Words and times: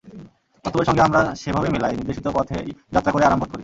বাস্তবের 0.65 0.87
সঙ্গে 0.89 1.05
আমরা 1.07 1.21
সেভাবেই 1.41 1.73
মেলাই, 1.73 1.97
নির্দেশিত 1.97 2.27
পথেই 2.35 2.69
যাত্রা 2.93 3.11
করে 3.13 3.23
আরাম 3.25 3.39
বোধ 3.39 3.49
করি। 3.49 3.59